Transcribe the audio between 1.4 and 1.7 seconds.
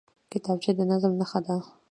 ده